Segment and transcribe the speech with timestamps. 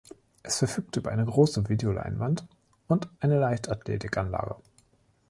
[0.41, 2.47] Es verfügt über eine große Videoleinwand
[2.87, 4.55] und eine Leichtathletikanlage.